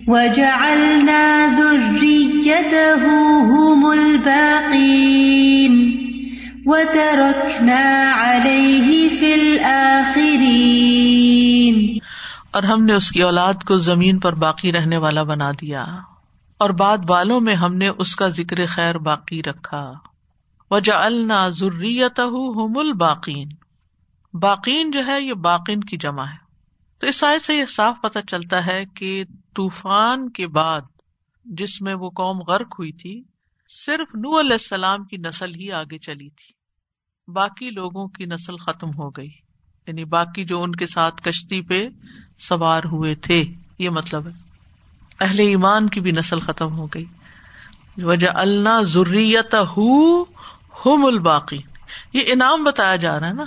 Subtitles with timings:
[0.00, 5.94] وجعلنا ذريته هم الباقين
[6.66, 11.98] وتركنا عليه في الآخرين
[12.50, 15.86] اور ہم نے اس کی اولاد کو زمین پر باقی رہنے والا بنا دیا
[16.58, 19.92] اور بعد والوں میں ہم نے اس کا ذکر خیر باقی رکھا۔
[20.70, 23.48] وجا النا ضروریت ہم الباقین۔
[24.34, 26.43] باقین جو ہے یہ باقین کی جمع ہے۔
[27.04, 30.80] تو اس سائز سے یہ صاف پتہ چلتا ہے کہ طوفان کے بعد
[31.44, 33.22] جس میں وہ قوم غرق ہوئی تھی،
[33.68, 36.52] صرف نو علیہ السلام کی نسل ہی آگے چلی تھی۔
[37.32, 39.30] باقی لوگوں کی نسل ختم ہو گئی۔
[39.86, 41.88] یعنی باقی جو ان کے ساتھ کشتی پہ
[42.38, 43.44] سوار ہوئے تھے،
[43.78, 44.32] یہ مطلب ہے۔
[45.20, 47.04] اہل ایمان کی بھی نسل ختم ہو گئی۔
[47.98, 49.54] وجہ اللہ ضروریت
[50.86, 51.60] ہم الباقی
[52.12, 53.44] یہ انعام بتایا جا رہا ہے نا۔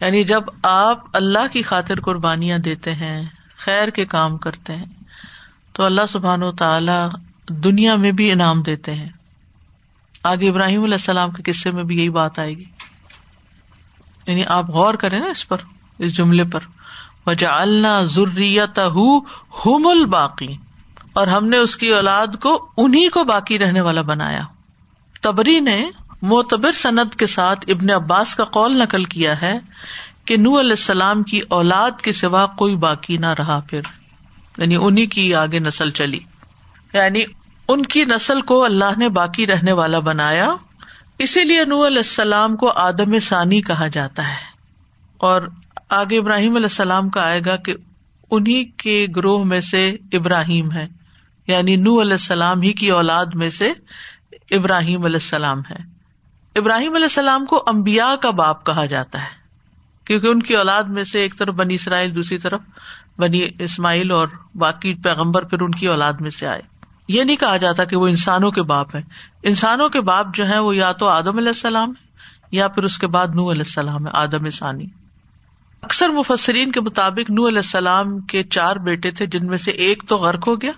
[0.00, 4.84] یعنی جب آپ اللہ کی خاطر قربانیاں دیتے ہیں، خیر کے کام کرتے ہیں،
[5.72, 7.16] تو اللہ سبحان و تعالی
[7.48, 9.08] دنیا میں بھی انعام دیتے ہیں۔
[10.24, 12.64] آگے ابراہیم علیہ السلام کے قصے میں بھی یہی بات آئے گی۔
[14.26, 15.56] یعنی آپ غور کریں نا اس پر،
[15.98, 16.60] اس جملے پر۔
[17.26, 18.78] وجہ اللہ ضروریت
[19.66, 20.56] ہم الباقی
[21.12, 24.42] اور ہم نے اس کی اولاد کو انہیں کو باقی رہنے والا بنایا۔
[25.20, 25.90] تبری نے
[26.22, 29.58] معتبر صنعت کے ساتھ ابن عباس کا قول نقل کیا ہے
[30.24, 33.80] کہ نو علیہ السلام کی اولاد کے سوا کوئی باقی نہ رہا پھر۔
[34.56, 36.18] یعنی انہیں کی آگے نسل چلی۔
[36.92, 37.24] یعنی
[37.68, 40.54] ان کی نسل کو اللہ نے باقی رہنے والا بنایا۔
[41.18, 44.36] اسی لیے نو علیہ السلام کو آدم ثانی کہا جاتا ہے۔
[45.18, 45.42] اور
[45.88, 47.74] آگے ابراہیم علیہ السلام کا آئے گا کہ
[48.30, 50.86] انہیں کے گروہ میں سے ابراہیم ہے۔
[51.46, 53.72] یعنی نو علیہ السلام ہی کی اولاد میں سے
[54.50, 55.99] ابراہیم علیہ السلام ہے۔
[56.56, 59.38] ابراہیم علیہ السلام کو امبیا کا باپ کہا جاتا ہے،
[60.04, 62.60] کیونکہ ان کی اولاد میں سے ایک طرف بنی اسرائیل، دوسری طرف
[63.18, 66.62] بنی اسماعیل اور باقی پیغمبر پھر ان کی اولاد میں سے آئے۔
[67.08, 69.02] یہ نہیں کہا جاتا کہ وہ انسانوں کے باپ ہیں۔
[69.42, 72.06] انسانوں کے باپ جو ہے وہ یا تو آدم علیہ السلام ہے
[72.50, 74.86] یا پھر اس کے بعد نو علیہ السلام ہے آدم ثانی۔
[75.82, 80.02] اکثر مفسرین کے مطابق نو علیہ السلام کے چار بیٹے تھے، جن میں سے ایک
[80.08, 80.72] تو غرق ہو گیا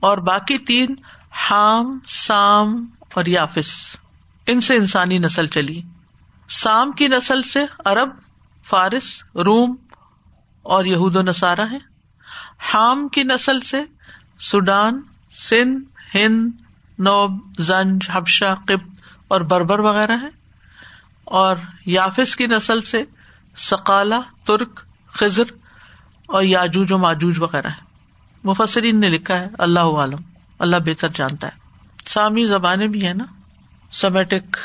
[0.00, 0.94] اور باقی تین
[1.30, 3.96] حام، سام اور یافس۔
[4.46, 5.82] ان سے انسانی نسل چلی۔
[6.48, 8.08] سام کی نسل سے ارب
[8.64, 9.76] فارس، روم
[10.62, 11.78] اور یہود و نصارہ ہے
[12.58, 13.82] حام کی نسل سے
[14.38, 15.02] سوڈان،
[15.32, 16.50] سندھ، ہند،
[16.98, 18.78] نوب، زنج، حبشہ قب
[19.28, 20.28] اور بربر وغیرہ ہے
[21.24, 21.56] اور
[21.86, 23.04] یافس کی نسل سے
[23.56, 25.44] سکالا ترک خزر
[26.26, 27.84] اور یاجوج و ماجوج وغیرہ ہے
[28.44, 30.18] مفسرین نے لکھا ہے، اللہ عالم
[30.58, 31.58] اللہ بہتر جانتا ہے۔
[32.06, 33.24] سامی زبانیں بھی ہے نا۔
[33.94, 34.56] سمیٹک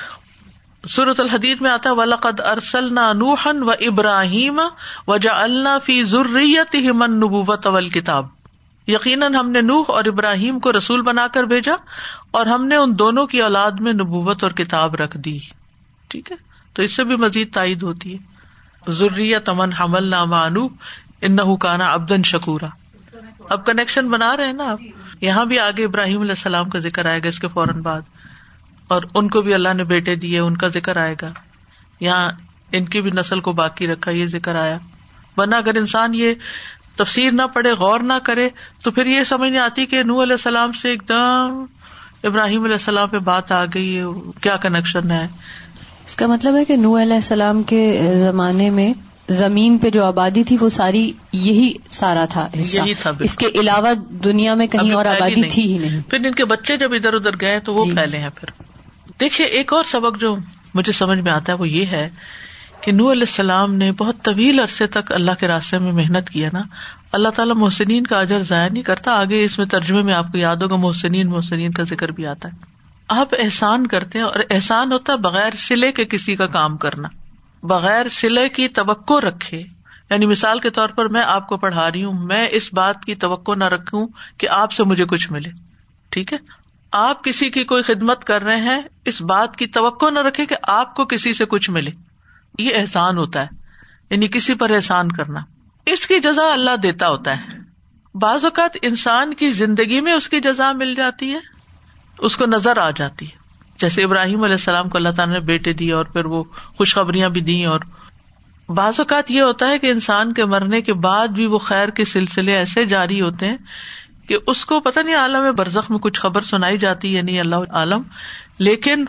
[0.88, 4.62] سورت الحدید میں آتا ولقد ارسل نوحن و ابراہیم
[5.07, 8.28] و جا اللہ فی ضروریت من نبوت اول کتاب
[8.88, 11.73] یقیناً ہم نے نوح اور ابراہیم کو رسول بنا کر بھیجا
[12.31, 15.39] اور ہم نے ان دونوں کی اولاد میں نبوت اور کتاب رکھ دی۔
[16.07, 16.38] ٹھیک ہے؟
[16.73, 18.18] تو اس سے بھی مزید تائید ہوتی ہے۔
[18.91, 20.73] ضروریت امن حمل نامہ انوپ
[21.22, 22.68] ان کانا ابدن شکورا۔
[23.50, 24.79] اب کنیکشن بنا رہے نا آپ؟
[25.22, 28.01] یہاں بھی آگے ابراہیم علیہ السلام کا ذکر آئے گا اس کے فوراً بعد۔
[28.89, 31.31] اور ان کو بھی اللہ نے بیٹے دیے ان کا ذکر آئے گا۔
[32.00, 32.29] یہاں
[32.72, 34.77] ان کی بھی نسل کو باقی رکھا یہ ذکر آیا۔
[35.38, 36.33] ورنہ اگر انسان یہ
[36.95, 38.50] تفسیر نہ پڑے غور نہ کرے
[38.83, 41.66] تو پھر یہ سمجھ نہیں آتی کہ نو علیہ السلام سے ایک دم
[42.23, 44.01] ابراہیم علیہ السلام پہ بات آ گئی
[44.41, 45.27] کیا کنیکشن ہے۔
[46.07, 48.94] اس کا مطلب ہے کہ نو علیہ السلام کے زمانے میں
[49.29, 53.94] زمین پہ جو آبادی تھی وہ ساری یہی سارا تھا یہی تھا اس کے علاوہ
[54.09, 57.31] دنیا میں کہیں اور آبادی تھی ہی نہیں۔ پھر ان کے بچے جب ادھر ادھر
[57.41, 58.69] گئے تو وہ جی۔ پھیلے ہیں پھر۔
[59.19, 60.35] دیکھیے، ایک اور سبق جو
[60.74, 62.09] مجھے سمجھ میں آتا ہے، وہ یہ ہے
[62.81, 66.50] کہ نور علیہ السلام نے بہت طویل عرصے تک اللہ کے راستے میں محنت کیا
[66.53, 66.62] نا۔
[67.12, 70.38] اللہ تعالیٰ محسنین کا اجر ضائع نہیں کرتا، آگے اس میں ترجمے میں آپ کو
[70.38, 72.57] یاد ہوگا، محسنین محسنین کا ذکر بھی آتا ہے۔
[73.07, 77.07] آپ احسان کرتے ہیں اور احسان ہوتا ہے بغیر سلے کے کسی کا کام کرنا۔
[77.63, 79.63] بغیر سلے کی توقع رکھے۔
[80.09, 83.16] یعنی مثال کے طور پر میں آپ کو پڑھا رہی ہوں، میں اس بات کی
[83.16, 84.07] توقع نہ رکھوں
[84.38, 85.50] کہ آپ سے مجھے کچھ ملے۔
[86.10, 86.38] ٹھیک ہے؟
[86.91, 90.56] آپ کسی کی کوئی خدمت کر رہے ہیں، اس بات کی توقع نہ رکھے کہ
[90.63, 91.91] آپ کو کسی سے کچھ ملے۔
[92.59, 93.47] یہ احسان ہوتا ہے
[94.09, 95.39] یعنی کسی پر احسان کرنا۔
[95.86, 97.59] اس کی جزا اللہ دیتا ہوتا ہے۔
[98.13, 101.39] بعض اوقات انسان کی زندگی میں اس کی جزا مل جاتی ہے،
[102.18, 103.39] اس کو نظر آ جاتی ہے۔
[103.77, 106.44] جیسے ابراہیم علیہ السلام کو اللہ تعالیٰ نے بیٹے دیے اور پھر وہ
[106.77, 107.80] خوشخبریاں بھی دی اور
[108.69, 112.06] بعض اوقات یہ ہوتا ہے کہ انسان کے مرنے کے بعد بھی وہ خیر کے
[112.06, 113.57] سلسلے ایسے جاری ہوتے ہیں
[114.29, 117.55] کہ اس کو پتا نہیں عالم برزخ میں کچھ خبر سنائی جاتی ہے نہیں، اللہ
[117.55, 118.01] عالم۔
[118.59, 119.05] لیکن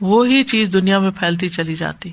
[0.00, 2.12] وہی چیز دنیا میں پھیلتی چلی جاتی۔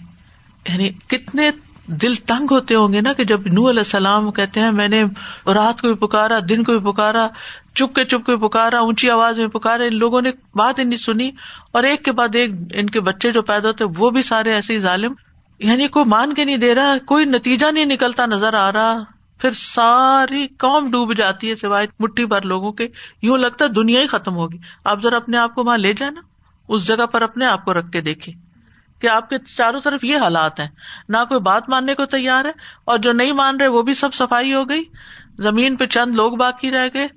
[0.69, 1.49] یعنی کتنے
[1.85, 5.03] دل تنگ ہوتے ہوں گے نا کہ جب نو علیہ السلام کہتے ہیں، میں نے
[5.45, 7.27] رات کو بھی پکارا، دن کو بھی پکارا،
[7.75, 10.99] چپ کے چپ کے پکارا، اونچی آواز میں پکارا، ان لوگوں نے بات ہی نہیں
[10.99, 11.31] سنی۔
[11.71, 14.73] اور ایک کے بعد ایک ان کے بچے جو پیدا ہوتے وہ بھی سارے ایسے
[14.73, 15.13] ہی ظالم۔
[15.59, 18.97] یعنی کوئی مان کے نہیں دے رہا، کوئی نتیجہ نہیں نکلتا، نظر آ رہا۔
[19.41, 22.87] پھر ساری قوم ڈوب جاتی ہے سوائے مٹھی بھر لوگوں کے۔
[23.21, 26.13] یوں لگتا ہے دنیا ہی ختم ہوگی۔ آپ ذرا اپنے آپ کو وہاں لے جائیں
[26.13, 26.21] نا
[26.67, 28.31] اس جگہ پر اپنے آپ کو رکھ کے دیکھے
[29.01, 30.67] کہ آپ کے چاروں طرف یہ حالات ہیں۔
[31.09, 32.51] نہ کوئی بات ماننے کو تیار ہے
[32.85, 34.83] اور جو نہیں مان رہے وہ بھی سب صفائی ہو گئی۔
[35.37, 37.07] زمین پہ چند لوگ باقی رہ گئے۔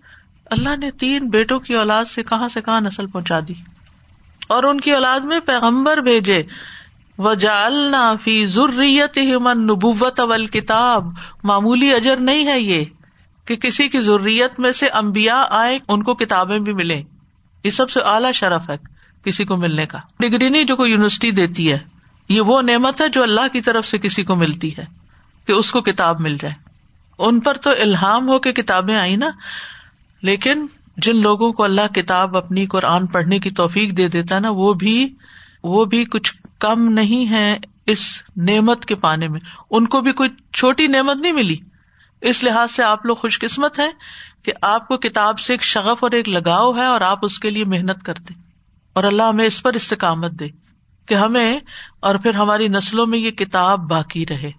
[0.50, 3.54] اللہ نے تین بیٹوں کی اولاد سے کہاں سے کہاں نسل پہنچا دی۔
[4.48, 6.42] اور ان کی اولاد میں پیغمبر بھیجے۔
[7.18, 7.32] و
[8.22, 9.18] فی ضروریت
[9.54, 11.06] نبوت اول کتاب
[11.42, 12.84] معمولی اجر نہیں ہے یہ
[13.44, 17.02] کہ کسی کی ضروریت میں سے امبیا آئے ان کو کتابیں بھی ملے
[17.64, 18.76] یہ سب سے اعلیٰ شرف ہے
[19.24, 21.78] کسی کو ملنے کا۔ ڈگری نہیں جو کوئی یونیورسٹی دیتی ہے،
[22.28, 24.84] یہ وہ نعمت ہے جو اللہ کی طرف سے کسی کو ملتی ہے
[25.46, 26.54] کہ اس کو کتاب مل جائے۔
[27.18, 29.30] ان پر تو الحام ہو کے کتابیں آئی نا،
[30.22, 30.66] لیکن
[30.96, 34.72] جن لوگوں کو اللہ کتاب اپنی قرآن پڑھنے کی توفیق دے دیتا ہے نا، وہ
[34.72, 35.14] بھی
[35.64, 37.56] وہ بھی کچھ کم نہیں ہے
[37.86, 39.40] اس نعمت کے پانے میں۔
[39.70, 41.56] ان کو بھی کوئی چھوٹی نعمت نہیں ملی۔
[42.20, 43.90] اس لحاظ سے آپ لوگ خوش قسمت ہے
[44.42, 47.50] کہ آپ کو کتاب سے ایک شغف اور ایک لگاؤ ہے اور آپ اس کے
[47.50, 48.34] لیے محنت کرتے۔
[48.92, 50.46] اور اللہ ہمیں اس پر استقامت دے
[51.06, 51.60] کہ ہمیں
[52.00, 54.50] اور پھر ہماری نسلوں میں یہ کتاب باقی رہے۔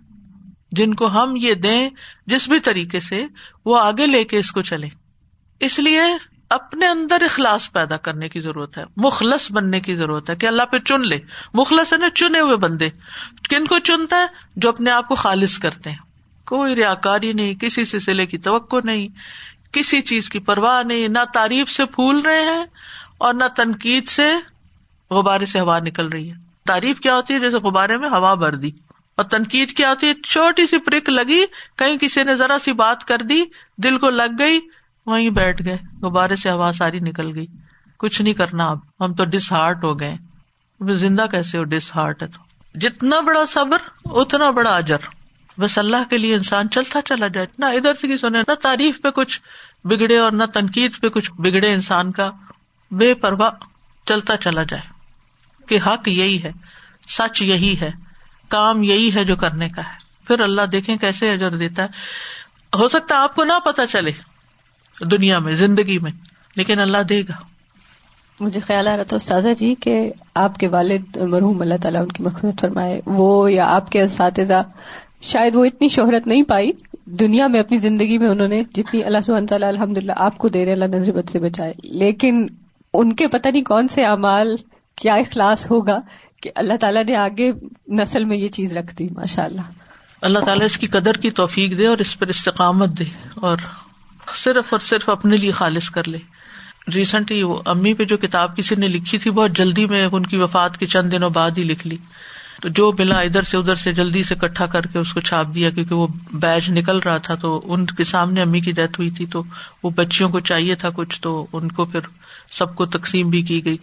[0.71, 1.89] جن کو ہم یہ دیں
[2.25, 3.25] جس بھی طریقے سے
[3.65, 4.87] وہ آگے لے کے اس کو چلے
[5.59, 6.01] اس لیے
[6.49, 10.63] اپنے اندر اخلاص پیدا کرنے کی ضرورت ہے، مخلص بننے کی ضرورت ہے کہ اللہ
[10.63, 11.19] پہ چن لے۔
[11.53, 12.89] مخلص ہے نا چنے ہوئے بندے۔
[13.49, 14.25] کن کو چنتا ہے؟
[14.55, 15.97] جو اپنے آپ کو خالص کرتے ہیں۔
[16.45, 19.07] کوئی ریا کاری نہیں، کسی سلسلے کی توقع نہیں،
[19.73, 22.65] کسی چیز کی پرواہ نہیں، نہ تعریف سے پھول رہے ہیں
[23.17, 24.33] اور نہ تنقید سے
[25.11, 28.55] غبارے سے ہوا نکل رہی ہے۔ تعریف کیا ہوتی ہے؟ جیسے غبارے میں ہوا بھر
[28.55, 28.71] دی۔
[29.15, 31.45] اور تنقید کیا ہوتی ہے؟ چھوٹی سی پرک لگی،
[31.77, 33.43] کہیں کسی نے ذرا سی بات کر دی،
[33.77, 34.59] دل کو لگ گئی
[35.05, 37.45] وہیں بیٹھ گئے۔ غبارے سے ہوا ساری نکل گئی۔
[37.97, 40.17] کچھ نہیں کرنا اب۔ ہم تو ڈس ہارٹ ہو گئے۔
[40.93, 42.39] زندہ کیسے ہو؟ ڈس ہارٹ ہے تو۔
[42.75, 44.97] جتنا بڑا صبر، اتنا بڑا اجر۔
[45.57, 49.09] بس اللہ کے لیے انسان چلتا چلا جائے۔ نہ ادھر سے سنے نہ تعریف پہ
[49.09, 49.41] کچھ
[49.83, 52.31] بگڑے اور نہ تنقید پہ کچھ بگڑے انسان کا۔
[52.91, 53.49] بے پرواہ
[54.05, 54.95] چلتا چلا جائے۔
[55.65, 56.51] کہ حق یہی ہے،
[57.07, 57.91] سچ یہی ہے،
[58.47, 61.87] کام یہی ہے جو کرنے کا ہے۔ پھر اللہ دیکھیں کیسے اجر دیتا ہے۔
[62.77, 64.11] ہو سکتا ہے آپ کو نہ پتا چلے۔
[65.11, 66.11] دنیا میں زندگی میں
[66.55, 67.33] لیکن اللہ دے گا۔
[68.39, 72.11] مجھے خیال آ رہا تھا استاذہ جی کہ آپ کے والد مرحوم اللہ تعالیٰ ان
[72.11, 74.61] کی مخصوص فرمائے وہ یا آپ کے اساتذہ
[75.21, 76.71] شاید وہ اتنی شہرت نہیں پائی
[77.05, 80.49] دنیا میں اپنی زندگی میں انہوں نے جتنی اللہ سبحانہ تعالیٰ الحمد للہ آپ کو
[80.49, 82.47] دے رہے اللہ نظر بد سے بچائے۔ لیکن
[82.93, 84.55] ان کے پتہ نہیں کون سے اعمال
[84.95, 85.99] کیا اخلاص ہوگا
[86.41, 87.51] کہ اللہ تعالیٰ نے آگے
[87.87, 89.61] نسل میں یہ چیز رکھ دی ماشاء اللہ
[90.21, 93.03] اللہ تعالیٰ اس کی قدر کی توفیق دے اور اس پر استقامت دے
[93.35, 93.57] اور
[94.33, 96.17] صرف اور صرف اپنے لیے خالص کر لے۔
[96.95, 100.37] ریسنٹلی وہ امی پہ جو کتاب کسی نے لکھی تھی، بہت جلدی میں ان کی
[100.37, 101.97] وفات کے چند دنوں بعد ہی لکھ لی۔
[102.61, 105.45] تو جو ملا ادھر سے ادھر سے جلدی سے کٹھا کر کے اس کو چھاپ
[105.55, 109.09] دیا، کیونکہ وہ بیچ نکل رہا تھا، تو ان کے سامنے امی کی ڈیتھ ہوئی
[109.09, 109.43] تھی، تو
[109.83, 111.99] وہ بچیوں کو چاہیے تھا کچھ، تو ان کو پھر
[112.51, 113.77] سب کو تقسیم بھی کی گئی۔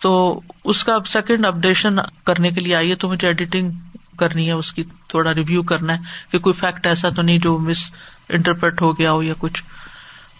[0.00, 3.70] تو اس کا اب سیکنڈ اپڈیشن کرنے کے لیے آئیے تو مجھے ایڈیٹنگ
[4.18, 5.98] کرنی ہے، اس کی تھوڑا ریویو کرنا ہے،
[6.30, 7.90] کہ کوئی فیکٹ ایسا تو نہیں جو مس
[8.28, 9.64] انٹرپریٹ ہو گیا ہو یا کچھ۔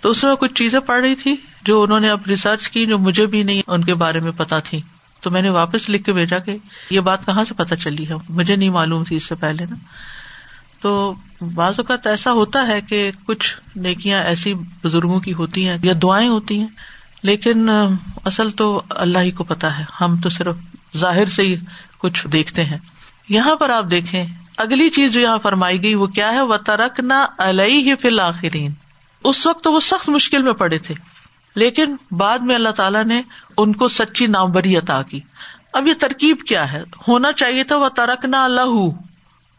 [0.00, 2.98] تو اس میں کچھ چیزیں پڑھ رہی تھی جو انہوں نے اب ریسرچ کی جو
[2.98, 4.80] مجھے بھی نہیں ان کے بارے میں پتا تھی۔
[5.20, 6.56] تو میں نے واپس لکھ کے بھیجا کہ
[6.90, 9.76] یہ بات کہاں سے پتا چلی ہے؟ مجھے نہیں معلوم تھی اس سے پہلے نا۔
[10.80, 11.14] تو
[11.54, 16.28] بعض اوقات ایسا ہوتا ہے کہ کچھ نیکیاں ایسی بزرگوں کی ہوتی ہیں یا دعائیں
[16.28, 16.68] ہوتی ہیں،
[17.22, 17.68] لیکن
[18.24, 20.56] اصل تو اللہ ہی کو پتا ہے۔ ہم تو صرف
[20.96, 21.56] ظاہر سے ہی
[21.98, 22.78] کچھ دیکھتے ہیں۔
[23.28, 27.00] یہاں پر آپ دیکھیں اگلی چیز جو یہاں فرمائی گئی وہ کیا ہے؟ وہ ترک
[27.00, 28.72] نہ ہی فی الآخرین
[29.24, 30.94] اس وقت وہ سخت مشکل میں پڑے تھے،
[31.54, 33.22] لیکن بعد میں اللہ تعالیٰ نے
[33.56, 35.20] ان کو سچی نامبری عطا کی۔
[35.72, 38.90] اب یہ ترکیب کیا ہے؟ ہونا چاہیے تھا وہ ترک نہ لہو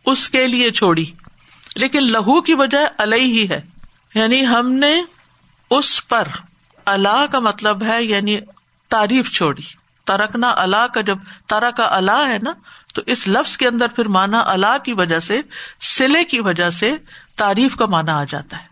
[0.06, 1.06] اس کے لیے چھوڑی۔
[1.76, 3.62] لیکن لہو کی بجائے الئی ہی ہے۔
[4.16, 5.02] یعنی ہم نے
[5.70, 6.28] اس پر
[6.86, 8.40] اللہ کا مطلب ہے یعنی
[8.90, 9.62] تعریف چھوڑی۔
[10.06, 12.52] ترکنا اللہ کا جب ترا کا اللہ ہے نا
[12.98, 15.42] تو اس لفظ کے اندر پھر مانا اللہ کی وجہ سے،
[15.82, 16.92] سلے کی وجہ سے
[17.36, 18.64] تعریف کا مانا آ جاتا ہے۔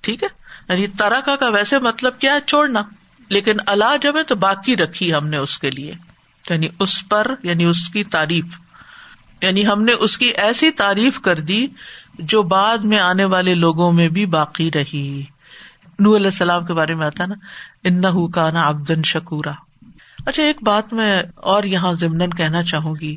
[0.00, 0.28] ٹھیک ہے؟
[0.68, 2.82] یعنی ترکا کا ویسے مطلب کیا ہے؟ چھوڑنا۔
[3.28, 5.94] لیکن اللہ جب ہے تو باقی رکھی ہم نے اس کے لیے۔
[6.50, 8.44] یعنی اس پر یعنی اس کی تعریف۔
[9.42, 11.66] یعنی ہم نے اس کی ایسی تعریف کر دی
[12.18, 15.22] جو بعد میں آنے والے لوگوں میں بھی باقی رہی۔
[15.98, 17.34] نور علیہ السلام کے بارے میں آتا نا
[17.84, 19.52] ان کا نا ابدن شکورا۔
[20.26, 23.16] اچھا ایک بات میں اور یہاں ضمن کہنا چاہوں گی۔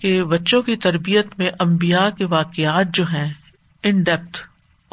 [0.00, 3.32] کہ بچوں کی تربیت میں امبیا کے واقعات جو ہیں
[3.82, 4.40] ان ڈیپتھ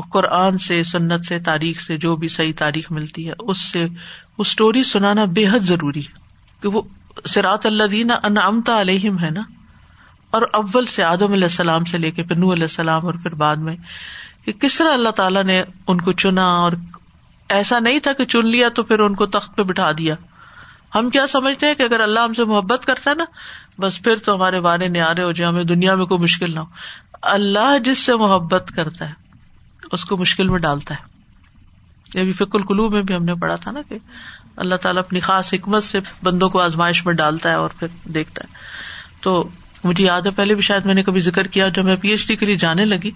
[0.09, 3.85] قرآن سے، سنت سے، تاریخ سے، جو بھی صحیح تاریخ ملتی ہے، اس سے،
[4.37, 6.19] وہ اسٹوری سنانا بے حد ضروری ہے۔
[6.61, 6.81] کہ وہ
[7.25, 9.41] سرات اللہ دینا انعامتا علیہم ہے نا،
[10.31, 13.33] اور اول سے آدم علیہ السلام سے لے کے پھر نو علیہ السلام اور پھر
[13.33, 13.75] بعد میں،
[14.45, 16.71] کہ کس طرح اللہ تعالیٰ نے ان کو چنا، اور
[17.49, 20.15] ایسا نہیں تھا کہ چن لیا تو پھر ان کو تخت پہ بٹھا دیا۔
[20.99, 23.25] ہم کیا سمجھتے ہیں کہ اگر اللہ ہم سے محبت کرتا ہے نا،
[23.79, 26.65] بس پھر تو ہمارے بارے نیارے ہو جائے، ہمیں دنیا میں کوئی مشکل نہ ہو۔
[27.21, 29.13] اللہ جس سے محبت کرتا ہے،
[29.91, 31.17] اس کو مشکل میں ڈالتا ہے۔
[32.15, 33.97] یہ بھی القلو میں بھی ہم نے پڑھا تھا نا کہ
[34.55, 38.43] اللہ تعالیٰ اپنی خاص حکمت سے بندوں کو آزمائش میں ڈالتا ہے اور پھر دیکھتا
[38.43, 38.53] ہے۔
[39.21, 39.49] تو
[39.83, 42.27] مجھے یاد ہے، پہلے بھی شاید میں نے کبھی ذکر کیا، جب میں پی ایچ
[42.27, 43.11] ڈی کے لیے جانے لگی،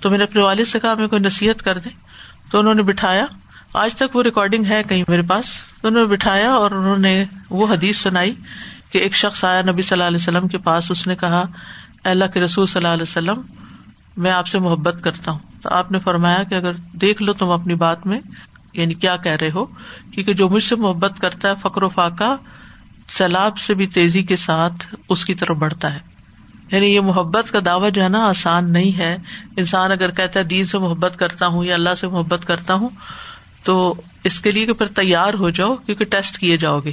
[0.00, 1.92] تو میں نے اپنے والد سے کہا میں کوئی نصیحت کر دیں۔
[2.50, 3.26] تو انہوں نے بٹھایا،
[3.74, 5.44] آج تک وہ ریکارڈنگ ہے کہیں میرے پاس۔
[5.82, 8.34] انہوں نے بٹھایا اور انہوں نے وہ حدیث سنائی
[8.90, 11.42] کہ ایک شخص آیا نبی صلی اللہ علیہ وسلم کے پاس، اس نے کہا
[12.04, 13.40] اللہ کے رسول صلی اللہ علیہ وسلم،
[14.16, 17.50] میں آپ سے محبت کرتا ہوں۔ تو آپ نے فرمایا کہ اگر دیکھ لو تم
[17.50, 18.20] اپنی بات میں
[18.72, 19.64] یعنی کیا کہہ رہے ہو؟
[20.10, 22.36] کیونکہ جو مجھ سے محبت کرتا ہے فکر و فاقہ
[23.08, 25.98] سیلاب سے بھی تیزی کے ساتھ اس کی طرف بڑھتا ہے۔
[26.72, 29.16] یعنی یہ محبت کا دعوی جو ہے نا، آسان نہیں ہے۔
[29.56, 32.88] انسان اگر کہتا ہے، دین سے محبت کرتا ہوں یا اللہ سے محبت کرتا ہوں،
[33.64, 36.92] تو اس کے لیے پھر تیار ہو جاؤ کیونکہ ٹیسٹ کیے جاؤ گے۔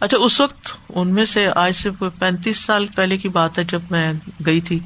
[0.00, 3.80] اچھا اس وقت ان میں سے آج سے پینتیس سال پہلے کی بات ہے جب
[3.90, 4.12] میں
[4.46, 4.78] گئی تھی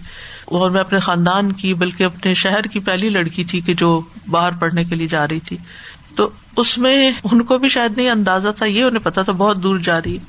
[0.45, 4.01] اور میں اپنے خاندان کی بلکہ اپنے شہر کی پہلی لڑکی تھی کہ جو
[4.31, 5.57] باہر پڑھنے کے لیے جا رہی تھی۔
[6.17, 9.63] تو اس میں ان کو بھی شاید نہیں اندازہ تھا، یہ انہیں پتا تھا بہت
[9.63, 10.25] دور جا رہی ہے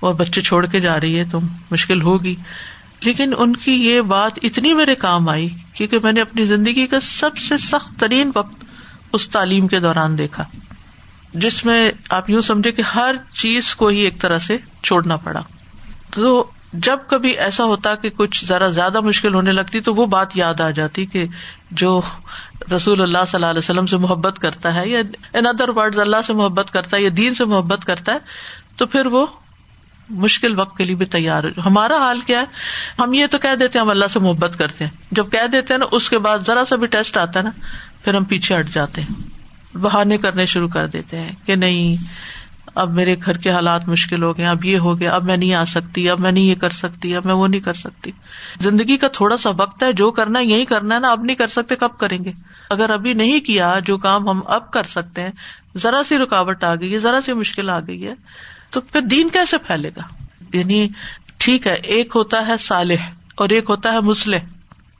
[0.00, 1.40] اور بچے چھوڑ کے جا رہی ہے تو
[1.70, 2.34] مشکل ہوگی۔
[3.02, 7.00] لیکن ان کی یہ بات اتنی میرے کام آئی کیونکہ میں نے اپنی زندگی کا
[7.00, 8.64] سب سے سخت ترین وقت
[9.12, 10.44] اس تعلیم کے دوران دیکھا،
[11.34, 15.42] جس میں آپ یوں سمجھے کہ ہر چیز کو ہی ایک طرح سے چھوڑنا پڑا۔
[16.10, 20.36] تو جب کبھی ایسا ہوتا کہ کچھ ذرا زیادہ مشکل ہونے لگتی تو وہ بات
[20.36, 21.24] یاد آ جاتی کہ
[21.70, 22.00] جو
[22.76, 24.98] رسول اللہ صلی اللہ علیہ وسلم سے محبت کرتا ہے یا
[25.34, 28.18] ان ادر ورڈ اللہ سے محبت کرتا ہے یا دین سے محبت کرتا ہے،
[28.76, 29.26] تو پھر وہ
[30.10, 32.44] مشکل وقت کے لیے بھی تیار۔ ہو ہمارا حال کیا ہے؟
[32.98, 35.74] ہم یہ تو کہہ دیتے ہیں ہم اللہ سے محبت کرتے ہیں۔ جب کہہ دیتے
[35.74, 37.50] ہیں نا، اس کے بعد ذرا سا بھی ٹیسٹ آتا ہے نا۔
[38.04, 39.38] پھر ہم پیچھے ہٹ جاتے ہیں۔
[39.76, 42.04] بہانے کرنے شروع کر دیتے ہیں کہ نہیں،
[42.74, 45.54] اب میرے گھر کے حالات مشکل ہو گئے، اب یہ ہو گیا، اب میں نہیں
[45.54, 48.10] آ سکتی، اب میں نہیں یہ کر سکتی، اب میں وہ نہیں کر سکتی۔
[48.60, 51.36] زندگی کا تھوڑا سا وقت ہے، جو کرنا ہے، یہی کرنا ہے نا، اب نہیں
[51.36, 52.32] کر سکتے، کب کریں گے؟
[52.70, 55.30] اگر ابھی نہیں کیا، جو کام ہم اب کر سکتے ہیں،
[55.76, 58.14] ذرا سی رکاوٹ آ گئی ہے، ذرا سی مشکل آ گئی ہے،
[58.70, 60.02] تو پھر دین کیسے پھیلے گا؟
[60.52, 60.88] یعنی
[61.36, 64.38] ٹھیک ہے، ایک ہوتا ہے صالح اور ایک ہوتا ہے مسلح۔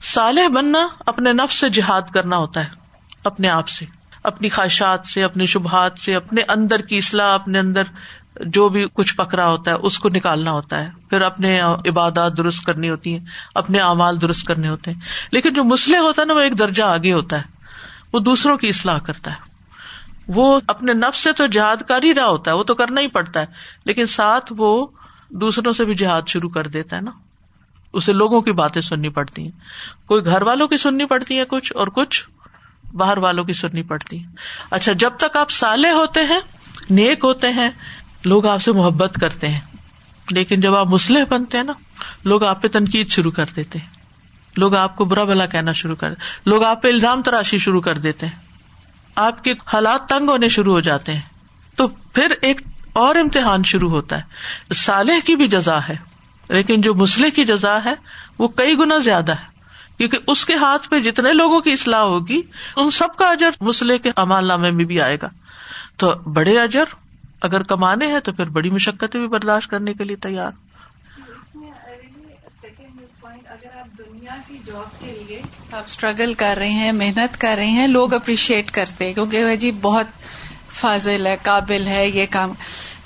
[0.02, 2.87] صالح بننا اپنے نفس سے جہاد کرنا ہوتا ہے۔
[3.28, 3.86] اپنے آپ سے،
[4.24, 7.82] اپنی خواہشات سے، اپنے شبہات سے، اپنے اندر کی اصلاح، اپنے اندر
[8.46, 12.66] جو بھی کچھ پکڑا ہوتا ہے، اس کو نکالنا ہوتا ہے۔ پھر اپنے عبادات درست
[12.66, 15.00] کرنی ہوتی ہیں، اپنے اعمال درست کرنے ہوتے ہیں۔
[15.32, 17.42] لیکن جو مسلح ہوتا ہے نا، وہ ایک درجہ آگے ہوتا ہے۔
[18.12, 19.36] وہ دوسروں کی اصلاح کرتا ہے۔
[20.28, 23.06] وہ اپنے نفس سے تو جہاد کر ہی رہا ہوتا ہے، وہ تو کرنا ہی
[23.06, 23.46] پڑتا ہے۔
[23.84, 24.86] لیکن ساتھ وہ
[25.30, 27.10] دوسروں سے بھی جہاد شروع کر دیتا ہے نا۔
[27.92, 29.50] اسے لوگوں کی باتیں سننی پڑتی ہیں۔
[30.06, 32.26] کوئی گھر والوں کی سننی پڑتی ہے کچھ اور کچھ؟
[32.92, 34.22] باہر والوں کی سننی پڑتی
[34.70, 36.40] اچھا جب تک آپ سالے ہوتے ہیں،
[36.90, 37.70] نیک ہوتے ہیں،
[38.24, 39.60] لوگ آپ سے محبت کرتے ہیں۔
[40.30, 41.72] لیکن جب آپ مسلح بنتے ہیں نا،
[42.24, 43.86] لوگ آپ پہ تنقید شروع کر دیتے ہیں۔
[44.56, 46.08] لوگ آپ کو برا بلا کہنا شروع کر
[46.46, 48.34] لوگ آپ پہ الزام تراشی شروع کر دیتے ہیں۔
[49.14, 51.20] آپ کے حالات تنگ ہونے شروع ہو جاتے ہیں۔
[51.76, 52.60] تو پھر ایک
[52.92, 54.22] اور امتحان شروع ہوتا ہے۔
[54.74, 55.96] سالح کی بھی جزا ہے،
[56.48, 57.94] لیکن جو مسلح کی جزا ہے،
[58.38, 59.57] وہ کئی گنا زیادہ ہے۔
[59.98, 62.42] کیونکہ اس کے ہاتھ پہ جتنے لوگوں کی اصلاح ہوگی
[62.76, 65.28] ان سب کا اجر مسلح کے امال نامے میں بھی آئے گا۔
[65.96, 66.84] تو بڑے اجر
[67.40, 70.50] اگر کمانے ہیں تو پھر بڑی مشقتیں بھی برداشت کرنے کے لیے تیار۔
[74.66, 79.06] جاب کے لیے آپ اسٹرگل کر رہے ہیں محنت کر رہے ہیں لوگ اپریشیٹ کرتے
[79.06, 80.06] ہیں کیونکہ جی بہت
[80.72, 82.52] فاضل ہے قابل ہے یہ کام۔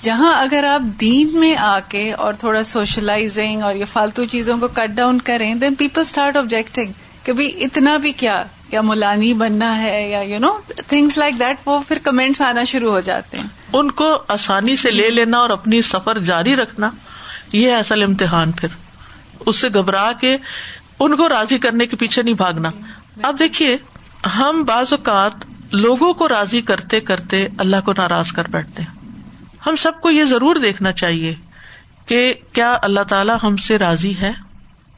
[0.03, 4.69] جہاں اگر آپ دین میں آ کے اور تھوڑا سوشلائزنگ اور یہ فالتو چیزوں کو
[4.69, 6.93] کٹ ڈاؤن کریں دین پیپل اسٹارٹ آبجیکٹنگ
[7.23, 11.57] کہ بھائی اتنا بھی کیا، یا مولانی بننا ہے، یا you know things like that
[11.67, 15.51] وہ پھر کمنٹس آنا شروع ہو جاتے ہیں۔ ان کو آسانی سے لے لینا اور
[15.51, 16.91] اپنی سفر جاری رکھنا،
[17.53, 18.69] یہ اصل امتحان پھر۔
[19.47, 20.37] اس سے گھبرا کے
[21.01, 22.69] ان کو راضی کرنے کے پیچھے نہیں بھاگنا۔
[23.23, 23.77] اب دیکھیے،
[24.39, 25.33] ہم بعض اوقات
[25.73, 29.02] لوگوں کو راضی کرتے کرتے اللہ کو ناراض کر بیٹھتے ہیں۔
[29.66, 31.35] ہم سب کو یہ ضرور دیکھنا چاہیے
[32.07, 34.33] کہ کیا اللہ تعالی ہم سے راضی ہے؟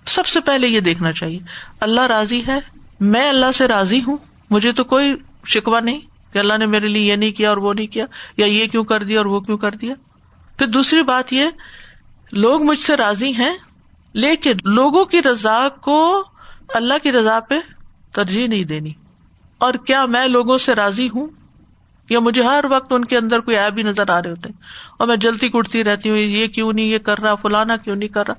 [0.06, 1.38] سب سے پہلے یہ دیکھنا چاہیے،
[1.80, 2.58] اللہ راضی ہے؟
[3.00, 4.16] میں اللہ سے راضی ہوں؟
[4.50, 5.14] مجھے تو کوئی
[5.46, 6.00] شکوا نہیں
[6.32, 8.06] کہ اللہ نے میرے لیے یہ نہیں کیا اور وہ نہیں کیا،
[8.36, 9.94] یا یہ کیوں کر دیا اور وہ کیوں کر دیا۔
[10.58, 11.46] پھر دوسری بات یہ،
[12.32, 13.56] لوگ مجھ سے راضی ہیں،
[14.12, 16.24] لیکن لوگوں کی رضا کو
[16.68, 17.54] اللہ کی رضا پہ
[18.12, 18.92] ترجیح نہیں دینی۔
[19.58, 21.26] اور کیا میں لوگوں سے راضی ہوں؟
[22.10, 24.62] یا مجھے ہر وقت ان کے اندر کوئی ایپ بھی نظر آ رہے ہوتے ہیں۔
[24.98, 28.08] اور میں جلدی کٹتی رہتی ہوں، یہ کیوں نہیں، یہ کر رہا، فلانا کیوں نہیں
[28.08, 28.34] کر رہا۔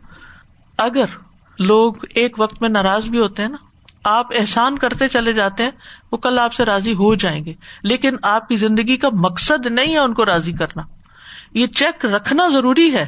[0.77, 1.05] اگر
[1.59, 3.57] لوگ ایک وقت میں ناراض بھی ہوتے ہیں نا،
[4.03, 5.71] آپ احسان کرتے چلے جاتے ہیں،
[6.11, 7.53] وہ کل آپ سے راضی ہو جائیں گے۔
[7.83, 10.81] لیکن آپ کی زندگی کا مقصد نہیں ہے ان کو راضی کرنا۔
[11.53, 13.07] یہ چیک رکھنا ضروری ہے۔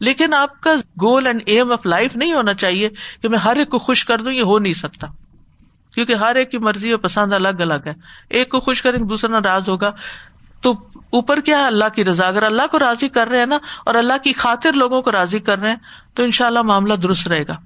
[0.00, 2.88] لیکن آپ کا goal and aim of life نہیں ہونا چاہیے
[3.22, 5.06] کہ میں ہر ایک کو خوش کر دوں، یہ ہو نہیں سکتا۔
[5.98, 7.94] کیونکہ ہر ایک کی مرضی اور پسند الگ الگ ہے۔
[8.28, 9.90] ایک کو خوش کریں، دوسرا ناراض ہوگا۔
[10.60, 10.72] تو
[11.10, 13.94] اوپر کیا ہے؟ اللہ کی رضا۔ اگر اللہ کو راضی کر رہے ہیں نا، اور
[13.94, 15.76] اللہ کی خاطر لوگوں کو راضی کر رہے ہیں،
[16.14, 17.56] تو ان شاء اللہ معاملہ درست رہے گا۔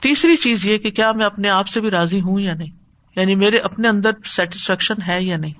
[0.00, 2.70] تیسری چیز یہ کہ کیا میں اپنے آپ سے بھی راضی ہوں یا نہیں؟
[3.16, 5.52] یعنی میرے اپنے اندر سیٹسفیکشن ہے یا نہیں؟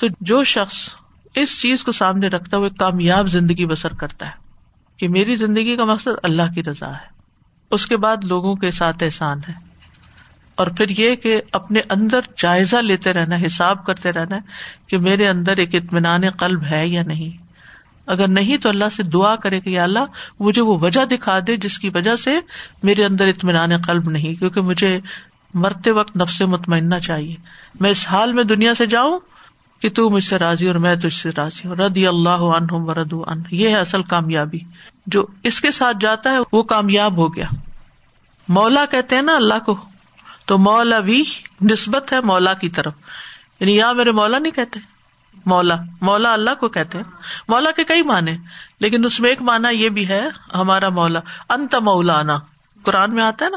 [0.00, 0.88] تو جو شخص
[1.34, 4.32] اس چیز کو سامنے رکھتا ہوئے کامیاب زندگی بسر کرتا ہے
[4.96, 7.14] کہ میری زندگی کا مقصد اللہ کی رضا ہے۔
[7.70, 9.73] اس کے بعد لوگوں کے ساتھ احسان ہے۔
[10.54, 14.38] اور پھر یہ کہ اپنے اندر جائزہ لیتے رہنا، حساب کرتے رہنا
[14.86, 17.44] کہ میرے اندر ایک اطمینان قلب ہے یا نہیں۔
[18.06, 20.04] اگر نہیں تو اللہ سے دعا کرے کہ اللہ
[20.40, 22.40] مجھے وہ وجہ دکھا دے جس کی وجہ سے
[22.82, 25.00] میرے اندر اطمینان قلب نہیں، کیونکہ مجھے
[25.54, 27.36] مرتے وقت نفس مطمئنہ چاہیے۔
[27.80, 29.18] میں اس حال میں دنیا سے جاؤں
[29.80, 33.12] کہ تو مجھ سے راضی اور میں تجھ سے راضی ہوں۔ ردی اللہ عنہم ورد
[33.12, 34.58] ان یہ ہے اصل کامیابی۔
[35.06, 37.46] جو اس کے ساتھ جاتا ہے وہ کامیاب ہو گیا۔
[38.48, 39.76] مولا کہتے ہیں نا اللہ کو
[40.46, 41.24] تو مولا بھی
[41.62, 42.92] نسبت ہے مولا کی طرف۔
[43.60, 44.80] یعنی یہاں میرے مولا نہیں کہتے۔
[45.46, 47.04] مولا مولا اللہ کو کہتے ہیں۔
[47.48, 48.36] مولا کے کئی معنی
[48.80, 50.22] لیکن اس میں ایک مانا یہ بھی ہے،
[50.54, 52.38] ہمارا مولا۔ انت مولانا،
[52.82, 53.56] قرآن میں آتا ہے نا۔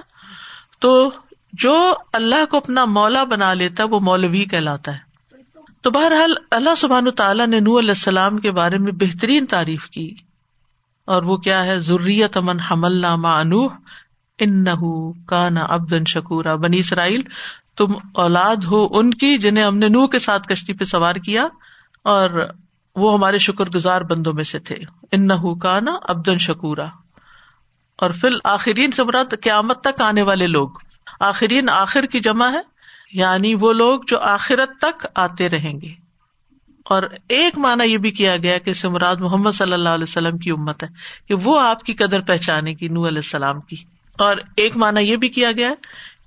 [0.80, 1.12] تو
[1.54, 5.08] جو اللہ کو اپنا مولا بنا لیتا ہے، وہ مولوی کہلاتا ہے۔
[5.82, 10.16] تو بہرحال اللہ سبحان تعالیٰ نے نور علیہ السلام کے بارے میں بہترین تعریف کی۔
[11.06, 13.70] اور وہ کیا ہے؟ ضروریت امن حمل نامہ انوح
[14.40, 17.22] ان نہ کا نا ابدن شکورا، بنی اسرائیل،
[17.78, 21.48] تم اولاد ہو ان کی جنہیں ہم نے نوح کے ساتھ کشتی پہ سوار کیا،
[22.04, 22.50] اور
[22.96, 24.76] وہ ہمارے شکر گزار بندوں میں سے تھے۔
[25.12, 26.86] ان نہ کا نا ابدن شکورا۔
[27.98, 30.70] اور پھر آخرین سے مراد قیامت تک آنے والے لوگ۔
[31.20, 32.62] آخرین آخر کی جمع ہے
[33.12, 35.94] یعنی وہ لوگ جو آخرت تک آتے رہیں گے۔
[36.86, 40.52] اور ایک مانا یہ بھی کیا گیا کہ سمراد محمد صلی اللہ علیہ وسلم کی
[40.52, 40.88] امت ہے،
[41.28, 45.16] کہ وہ آپ کی قدر پہچانے کی نو علیہ السلام کی۔ اور ایک مانا یہ
[45.16, 45.74] بھی کیا گیا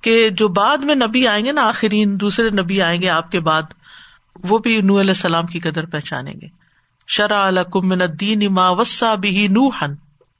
[0.03, 3.41] کہ جو بعد میں نبی آئیں گے نا، آخرین دوسرے نبی آئیں گے آپ کے
[3.41, 3.63] بعد،
[4.45, 6.47] وہ بھی نو علیہ السلام کی قدر پہچانیں گے۔
[7.09, 9.95] شرح الکمن دین اما وسا بھی نو ہن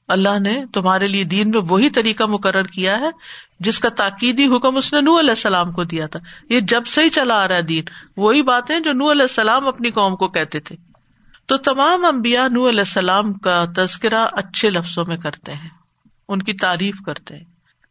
[0.07, 3.09] اللہ نے تمہارے لیے دین میں وہی طریقہ مقرر کیا ہے
[3.59, 7.03] جس کا تاکیدی حکم اس نے نو علیہ السلام کو دیا تھا۔ یہ جب سے
[7.03, 7.83] ہی چلا آ رہا ہے دین،
[8.17, 10.75] وہی باتیں جو نو علیہ السلام اپنی قوم کو کہتے تھے۔
[11.45, 15.80] تو تمام امبیا نو علیہ السلام کا تذکرہ اچھے لفظوں میں کرتے ہیں۔
[16.31, 17.43] ان کی تعریف کرتے ہیں۔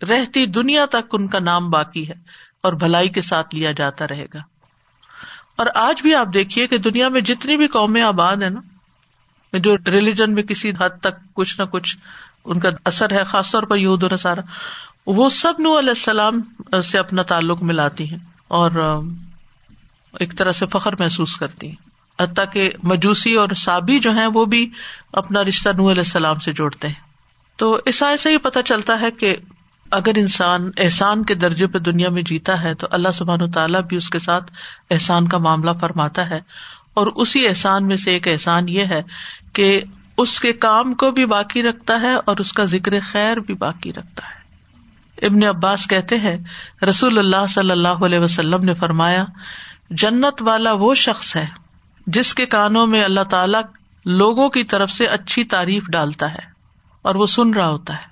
[0.05, 2.15] رہتی دنیا تک ان کا نام باقی ہے
[2.61, 4.39] اور بھلائی کے ساتھ لیا جاتا رہے گا۔
[5.57, 8.61] اور آج بھی آپ دیکھیے کہ دنیا میں جتنی بھی قومیں آباد ہیں نا
[9.53, 11.97] جو ریلیجن میں کسی حد تک کچھ نہ کچھ
[12.45, 14.41] ان کا اثر ہے، خاص طور پر یہود و سارا
[15.07, 16.41] وہ سب نو علیہ السلام
[16.81, 19.01] سے اپنا تعلق ملاتی ہیں اور
[20.21, 21.77] ایک طرح سے فخر محسوس کرتی ہیں۔
[22.23, 24.71] حتیٰ کہ مجوسی اور سابی جو ہیں، وہ بھی
[25.13, 27.10] اپنا رشتہ نو علیہ السلام سے جوڑتے ہیں۔
[27.61, 29.37] تو اس سے ہی پتہ چلتا ہے کہ
[29.91, 33.81] اگر انسان احسان کے درجے پہ دنیا میں جیتا ہے تو اللہ سبحان و تعالیٰ
[33.81, 34.53] بھی اس کے ساتھ
[34.91, 36.41] احسان کا معاملہ فرماتا ہے۔
[36.95, 39.03] اور اسی احسان میں سے ایک احسان یہ ہے
[39.53, 39.81] کہ
[40.17, 43.93] اس کے کام کو بھی باقی رکھتا ہے اور اس کا ذکر خیر بھی باقی
[43.93, 44.41] رکھتا ہے۔
[45.27, 46.37] ابن عباس کہتے ہیں،
[46.89, 49.25] رسول اللہ صلی اللہ علیہ وسلم نے فرمایا،
[49.91, 51.47] جنت والا وہ شخص ہے
[52.07, 53.59] جس کے کانوں میں اللہ تعالی
[54.05, 56.50] لوگوں کی طرف سے اچھی تعریف ڈالتا ہے۔
[57.03, 58.11] اور وہ سن رہا ہوتا ہے۔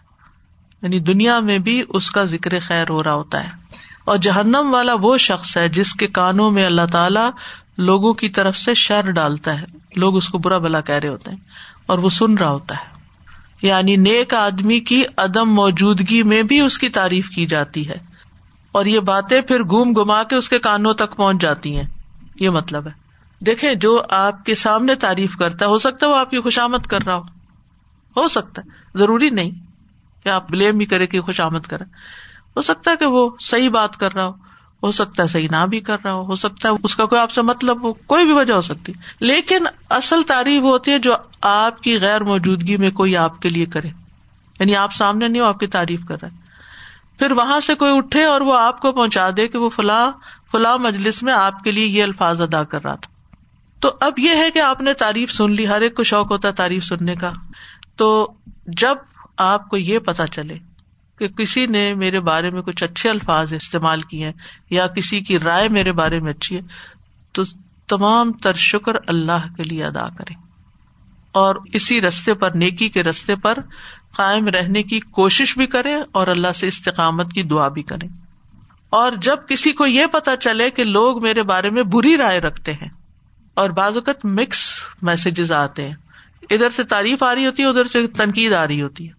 [0.83, 3.49] یعنی دنیا میں بھی اس کا ذکر خیر ہو رہا ہوتا ہے۔
[4.05, 7.31] اور جہنم والا وہ شخص ہے جس کے کانوں میں اللہ تعالیٰ
[7.79, 11.31] لوگوں کی طرف سے شر ڈالتا ہے۔ لوگ اس کو برا بلا کہہ رہے ہوتے
[11.31, 11.39] ہیں۔
[11.87, 12.99] اور وہ سن رہا ہوتا ہے۔
[13.63, 17.97] یعنی نیک آدمی کی عدم موجودگی میں بھی اس کی تعریف کی جاتی ہے۔
[18.73, 21.87] اور یہ باتیں پھر گوم گما کے اس کے کانوں تک پہنچ جاتی ہیں۔
[22.41, 22.93] یہ مطلب ہے۔
[23.45, 26.87] دیکھے جو آپ کے سامنے تعریف کرتا ہے، ہو سکتا ہے وہ آپ کی خوشامد
[26.87, 27.38] کر رہا ہو۔
[28.19, 29.51] ہو سکتا ہے۔ ضروری نہیں
[30.25, 31.85] کہ آپ بلیم بھی کرے کہ خوش آمد کرے
[32.57, 34.49] ہو سکتا ہے کہ وہ صحیح بات کر رہا ہو۔
[34.83, 37.21] ہو سکتا ہے صحیح نہ بھی کر رہا ہو۔ ہو سکتا ہے اس کا کوئی
[37.21, 41.15] آپ سے مطلب ہو، کوئی بھی وجہ ہو سکتی۔ لیکن اصل تعریف ہوتی ہے جو
[41.41, 43.89] آپ کی غیر موجودگی میں کوئی آپ کے لیے کرے۔
[44.61, 46.49] یعنی آپ سامنے نہیں ہو، آپ کی تعریف کر رہے
[47.19, 50.13] پھر وہاں سے کوئی اٹھے اور وہ آپ کو پہنچا دے کہ وہ فلاں
[50.53, 53.13] فلاں مجلس میں آپ کے لیے یہ الفاظ ادا کر رہا تھا۔
[53.81, 56.49] تو اب یہ ہے کہ آپ نے تعریف سن لی، ہر ایک کو شوق ہوتا
[56.49, 57.33] ہے تعریف سننے کا۔
[57.99, 58.09] تو
[58.67, 58.97] جب
[59.37, 60.59] آپ کو یہ پتا چلے
[61.19, 64.33] کہ کسی نے میرے بارے میں کچھ اچھے الفاظ استعمال کیے ہیں
[64.71, 66.61] یا کسی کی رائے میرے بارے میں اچھی ہے،
[67.35, 67.43] تو
[67.89, 70.35] تمام تر شکر اللہ کے لیے ادا کرے
[71.35, 73.59] اور اسی رستے پر، نیکی کے رستے پر
[74.17, 78.07] قائم رہنے کی کوشش بھی کرے اور اللہ سے استقامت کی دعا بھی کرے
[78.93, 82.73] اور جب کسی کو یہ پتا چلے کہ لوگ میرے بارے میں بری رائے رکھتے
[82.73, 82.89] ہیں
[83.57, 84.67] اور بعض اوقات مکس
[85.03, 85.95] میسجز آتے ہیں
[86.43, 89.19] ادھر سے تعریف آ رہی ہوتی ہے، ادھر سے تنقید آ رہی ہوتی ہے۔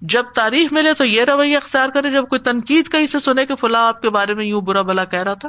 [0.00, 3.54] جب تعریف ملے تو یہ رویہ اختیار کرے جب کوئی تنقید کہیں سے سنے کہ
[3.54, 5.48] فلاں آپ کے بارے میں یوں برا بلا کہہ رہا تھا،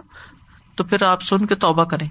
[0.75, 2.07] تو پھر آپ سن کے توبہ کریں۔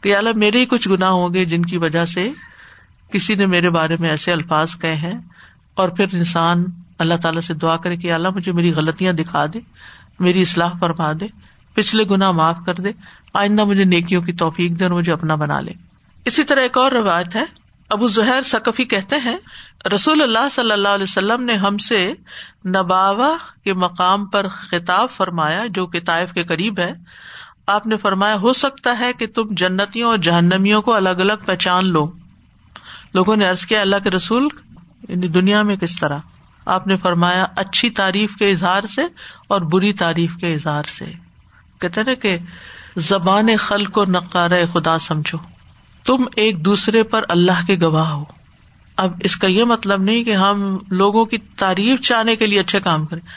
[0.00, 2.30] کہ اللہ، میرے ہی کچھ گنا ہوں گے جن کی وجہ سے
[3.12, 5.18] کسی نے میرے بارے میں ایسے الفاظ کہے ہیں۔
[5.74, 6.64] اور پھر انسان
[6.98, 9.58] اللہ تعالیٰ سے دعا کرے کہ اللہ، مجھے میری غلطیاں دکھا دے،
[10.18, 11.26] میری اصلاح فرما دے،
[11.74, 12.92] پچھلے گنا معاف کر دے،
[13.34, 15.72] آئندہ مجھے نیکیوں کی توفیق دے اور مجھے اپنا بنا لے۔
[16.24, 19.36] اسی طرح ایک اور روایت ہے۔ ابو زہر سکفی کہتے ہیں،
[19.94, 22.12] رسول اللہ صلی اللہ علیہ وسلم نے ہم سے
[22.66, 26.92] نباوا کے مقام پر خطاب فرمایا، جو کہ طائف کے قریب ہے۔
[27.66, 31.88] آپ نے فرمایا، ہو سکتا ہے کہ تم جنتیوں اور جہنمیوں کو الگ الگ پہچان
[31.88, 32.12] لو۔
[33.14, 34.48] لوگوں نے ارض کیا، اللہ کے رسول
[35.08, 36.18] یعنی دنیا میں کس طرح؟
[36.64, 39.02] آپ نے فرمایا، اچھی تعریف کے اظہار سے
[39.48, 41.04] اور بری تعریف کے اظہار سے۔
[41.80, 42.38] کہتے نا کہ
[42.96, 45.38] زبان خل کو نقار خدا سمجھو۔
[46.06, 48.24] تم ایک دوسرے پر اللہ کے گواہ ہو۔
[48.96, 52.80] اب اس کا یہ مطلب نہیں کہ ہم لوگوں کی تعریف چاہنے کے لیے اچھے
[52.80, 53.28] کام کریں۔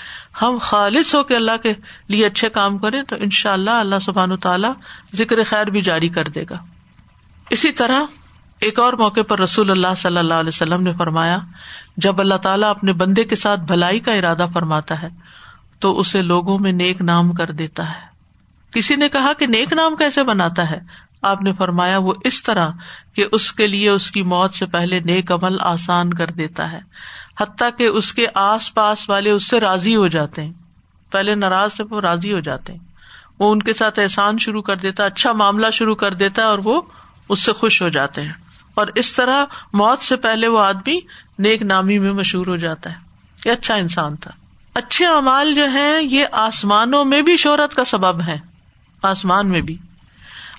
[0.42, 1.74] ہم خالص ہو کے اللہ کے
[2.08, 4.72] لیے اچھے کام کریں تو ان شاء اللہ اللہ سبحان تعالیٰ
[5.16, 6.58] ذکر خیر بھی جاری کر دے گا۔
[7.50, 8.02] اسی طرح
[8.60, 11.38] ایک اور موقع پر رسول اللہ صلی اللہ علیہ وسلم نے فرمایا،
[11.98, 15.08] جب اللہ تعالیٰ اپنے بندے کے ساتھ بھلائی کا ارادہ فرماتا ہے،
[15.80, 18.10] تو اسے لوگوں میں نیک نام کر دیتا ہے۔
[18.72, 22.70] کسی نے کہا کہ نیک نام کیسے بناتا ہے؟ آپ نے فرمایا وہ اس طرح
[23.14, 26.80] کہ اس کے لیے اس کی موت سے پہلے نیک عمل آسان کر دیتا ہے،
[27.40, 30.54] حتیٰ کہ اس کے آس پاس والے اس سے راضی ہو جاتے ہیں۔
[31.12, 32.80] پہلے ناراض سے وہ راضی ہو جاتے ہیں۔
[33.40, 36.60] وہ ان کے ساتھ احسان شروع کر دیتا اچھا معاملہ شروع کر دیتا ہے اور
[36.64, 36.82] وہ
[37.30, 38.34] اس سے خوش ہو جاتے ہیں۔
[38.74, 41.00] اور اس طرح موت سے پہلے وہ آدمی
[41.40, 42.96] نیک نامی میں مشہور ہو جاتا ہے۔
[43.46, 44.32] یہ اچھا انسان تھا۔
[44.74, 48.38] اچھے امال جو ہیں، یہ آسمانوں میں بھی شہرت کا سبب ہے
[49.04, 49.78] آسمان میں بھی۔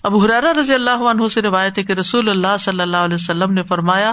[0.03, 3.53] اب حرارا رضی اللہ عنہ سے روایت ہے کہ رسول اللہ صلی اللہ علیہ وسلم
[3.53, 4.13] نے فرمایا،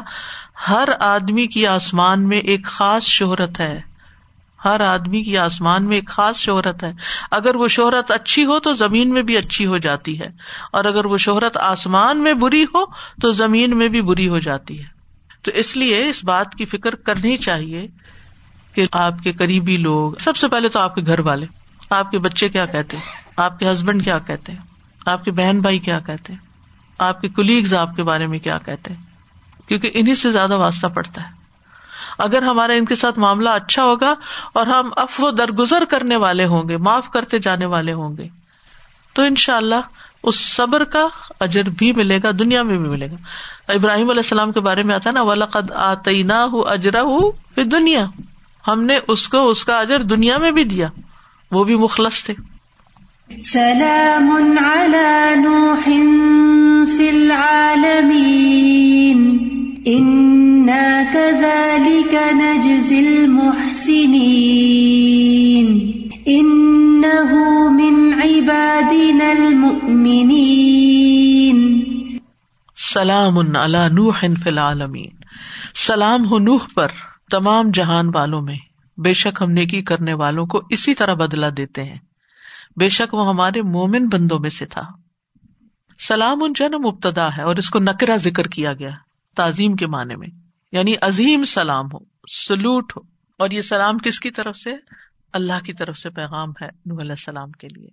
[0.69, 3.81] ہر آدمی کی آسمان میں ایک خاص شہرت ہے۔
[4.65, 6.91] ہر آدمی کی آسمان میں ایک خاص شہرت ہے۔
[7.31, 10.27] اگر وہ شہرت اچھی ہو تو زمین میں بھی اچھی ہو جاتی ہے۔
[10.71, 12.85] اور اگر وہ شہرت آسمان میں بری ہو
[13.21, 14.85] تو زمین میں بھی بری ہو جاتی ہے۔
[15.41, 17.87] تو اس لیے اس بات کی فکر کرنی چاہیے
[18.73, 21.45] کہ آپ کے قریبی لوگ، سب سے پہلے تو آپ کے گھر والے،
[21.89, 23.03] آپ کے بچے کیا کہتے ہیں؟
[23.37, 24.66] آپ کے ہسبینڈ کیا کہتے ہیں؟
[25.07, 26.39] آپ کے بہن بھائی کیا کہتے ہیں؟
[26.97, 29.01] آپ کے کلیگز آپ کے بارے میں کیا کہتے ہیں؟
[29.67, 31.37] کیونکہ انہیں سے زیادہ واسطہ پڑتا ہے۔
[32.17, 34.13] اگر ہمارا ان کے ساتھ معاملہ اچھا ہوگا
[34.53, 38.27] اور ہم افو درگزر کرنے والے ہوں گے، معاف کرتے جانے والے ہوں گے،
[39.13, 39.81] تو ان شاء اللہ
[40.23, 41.07] اس صبر کا
[41.39, 43.15] اجر بھی ملے گا، دنیا میں بھی ملے گا۔
[43.71, 48.05] ابراہیم علیہ السلام کے بارے میں آتا نا، ولقد آتینا ہوں اجرا ہوں پھر دنیا
[48.67, 50.87] ہم نے اس کو، اس کا اجر دنیا میں بھی دیا۔
[51.51, 52.33] وہ بھی مخلص تھے۔
[53.43, 54.57] سلام
[55.41, 55.89] نوح
[56.97, 59.37] فی العالمین
[61.13, 65.91] كذلك نجزي المحسنين.
[66.27, 71.77] إنه من عبادنا المؤمنين.
[72.75, 75.09] سلام على نوح فی العالمین
[75.75, 76.87] سلام ہو نوح پر
[77.31, 78.57] تمام جہان والوں میں.
[78.97, 82.06] بے شک ہم نیکی کرنے والوں کو اسی طرح بدلا دیتے ہیں.
[82.77, 84.81] بے شک وہ ہمارے مومن بندوں میں سے تھا۔
[85.99, 88.89] سلام ان جن مبتدا ہے اور اس کو نکرا ذکر کیا گیا
[89.35, 90.27] تعظیم کے معنی میں۔
[90.71, 91.99] یعنی عظیم سلام ہو،
[92.47, 93.01] سلوٹ ہو۔
[93.37, 94.73] اور یہ سلام کس کی طرف سے؟
[95.33, 97.87] اللہ کی طرف سے پیغام ہے نور علیہ السلام کے لیے۔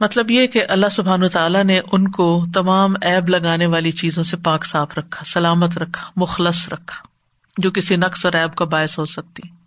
[0.00, 4.36] مطلب یہ کہ اللہ سبحان تعالیٰ نے ان کو تمام ایب لگانے والی چیزوں سے
[4.36, 7.06] پاک صاف رکھا، سلامت رکھا، مخلص رکھا،
[7.58, 9.61] جو کسی نقص اور ایب کا باعث ہو سکتی۔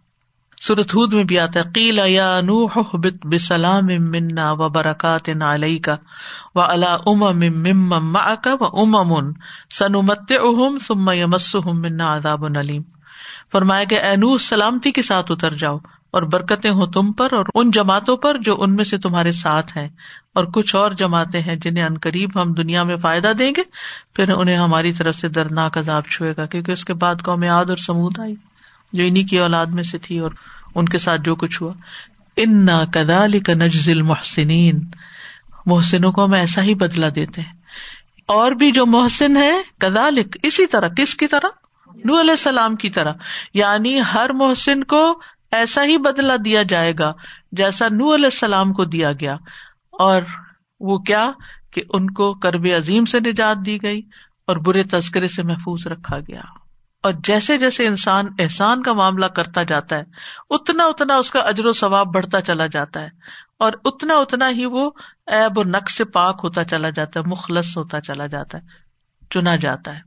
[0.61, 5.95] سرتھود میں بھی آتا ہے، قیل یا نوح بت بسلام منا و برکات علیہ کا
[6.55, 9.31] و اللہ ام مم کا و ام
[9.69, 12.81] سنمت اہم سم یمس منا عذاب نلیم
[13.51, 15.77] فرمایا کہ اے نوح، سلامتی کے ساتھ اتر جاؤ
[16.11, 19.77] اور برکتیں ہوں تم پر اور ان جماعتوں پر جو ان میں سے تمہارے ساتھ
[19.77, 19.89] ہیں۔
[20.35, 23.61] اور کچھ اور جماعتیں ہیں جنہیں ان قریب ہم دنیا میں فائدہ دیں گے،
[24.13, 27.65] پھر انہیں ہماری طرف سے دردناک عذاب چھوئے گا، کیونکہ اس کے بعد قوم یاد
[27.65, 28.35] اور سمود آئی۔
[28.93, 30.31] جو انہیں کی اولاد میں سے تھی اور
[30.75, 31.73] ان کے ساتھ جو کچھ ہوا۔
[32.35, 34.85] ان کدال کا نجزل محسنین
[35.65, 37.53] محسنوں کو ہم ایسا ہی بدلا دیتے ہیں۔
[38.25, 41.47] اور بھی جو محسن ہے کدالک اسی طرح، کس کی طرح؟
[42.05, 43.13] نو علیہ السلام کی طرح۔
[43.53, 45.21] یعنی ہر محسن کو
[45.51, 47.13] ایسا ہی بدلا دیا جائے گا
[47.51, 49.33] جیسا نو علیہ السلام کو دیا گیا۔
[49.91, 50.21] اور
[50.79, 51.31] وہ کیا؟
[51.71, 54.01] کہ ان کو کرب عظیم سے نجات دی گئی
[54.47, 56.41] اور برے تذکرے سے محفوظ رکھا گیا۔
[57.05, 60.03] اور جیسے جیسے انسان احسان کا معاملہ کرتا جاتا ہے،
[60.49, 63.09] اتنا اتنا اس کا اجر و ثواب بڑھتا چلا جاتا ہے۔
[63.59, 64.91] اور اتنا اتنا ہی وہ
[65.27, 68.63] ایب و نقص سے پاک ہوتا چلا جاتا ہے، مخلص ہوتا چلا جاتا ہے،
[69.29, 69.99] چنا جاتا ہے۔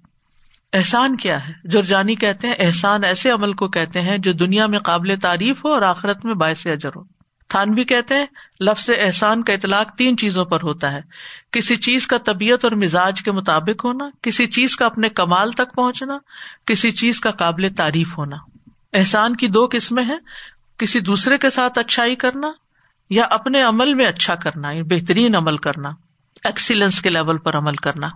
[0.72, 4.78] احسان کیا ہے؟ جرجانی کہتے ہیں، احسان ایسے عمل کو کہتے ہیں جو دنیا میں
[4.78, 7.17] قابل تعریف ہو اور آخرت میں باعث اجر ہو۔
[7.48, 8.26] تھانوی کہتے ہیں،
[8.60, 11.00] لفظ احسان کا اطلاق تین چیزوں پر ہوتا ہے۔
[11.50, 15.74] کسی چیز کا طبیعت اور مزاج کے مطابق ہونا، کسی چیز کا اپنے کمال تک
[15.74, 16.18] پہنچنا،
[16.66, 18.36] کسی چیز کا قابل تعریف ہونا۔
[18.92, 20.18] احسان کی دو قسمیں ہیں،
[20.76, 22.52] کسی دوسرے کے ساتھ اچھائی کرنا
[23.10, 25.90] یا اپنے عمل میں اچھا کرنا یا بہترین عمل کرنا
[26.44, 28.08] ایکسیلنس کے لیول پر عمل کرنا۔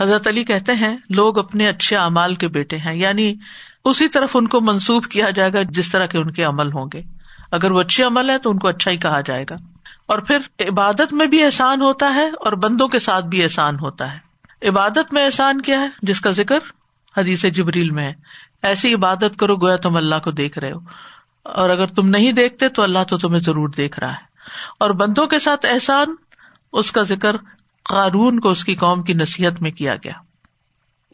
[0.00, 3.34] حضرت علی کہتے ہیں، لوگ اپنے اچھے اعمال کے بیٹے ہیں یعنی
[3.84, 6.86] اسی طرف ان کو منسوب کیا جائے گا جس طرح کے ان کے عمل ہوں
[6.92, 7.15] گے۔
[7.56, 9.54] اگر وہ اچھے عمل ہے تو ان کو اچھا ہی کہا جائے گا۔
[10.06, 10.38] اور پھر
[10.68, 14.18] عبادت میں بھی احسان ہوتا ہے اور بندوں کے ساتھ بھی احسان ہوتا ہے۔
[14.68, 16.58] عبادت میں احسان کیا ہے؟ جس کا ذکر
[17.16, 18.14] حدیث جبریل میں ہے۔
[18.62, 20.78] ایسی عبادت کرو گویا تم اللہ کو دیکھ رہے ہو۔
[21.42, 24.26] اور اگر تم نہیں دیکھتے تو اللہ تو تمہیں ضرور دیکھ رہا ہے۔
[24.80, 26.14] اور بندوں کے ساتھ احسان،
[26.72, 27.36] اس کا ذکر
[27.84, 30.12] قارون کو اس کی قوم کی نصیحت میں کیا گیا۔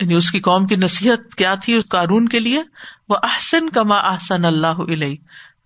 [0.00, 2.62] یعنی اس کی قوم کی نصیحت کیا تھی اس قارون کے لیے؟
[3.08, 5.16] وہ احسن کما احسن اللہ علیہ۔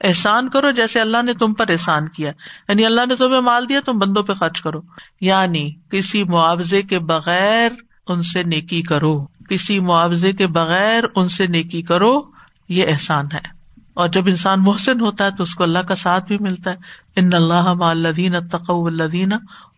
[0.05, 2.33] احسان کرو جیسے اللہ نے تم پر احسان کیا۔
[2.69, 4.81] یعنی اللہ نے تمہیں مال دیا، تم بندوں پہ خرچ کرو۔
[5.21, 7.73] یعنی کسی معاوضے کے بغیر
[8.09, 12.23] ان سے نیکی کرو۔ کسی معاوضے کے بغیر ان سے نیکی کرو،
[12.69, 13.57] یہ احسان ہے۔
[13.95, 16.77] اور جب انسان محسن ہوتا ہے تو اس کو اللہ کا ساتھ بھی ملتا ہے۔
[17.17, 19.33] ان اللہ الدین تقو الدین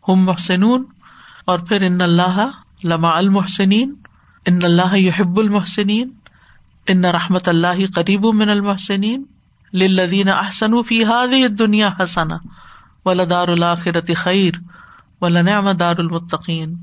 [0.08, 0.84] ہم محسنون۔
[1.44, 2.50] اور پھر ان اللہ
[2.84, 3.94] لما المحسنین۔
[4.46, 6.10] ان اللہ یحب المحسنین۔
[6.88, 9.24] ان رحمت اللہ قریب من المحسنین۔
[9.72, 12.36] للذین احسن فی هذه الدنیا حسنا
[13.04, 14.54] ولدار الاخرت خیر
[15.20, 16.74] ولنعم دار المتقین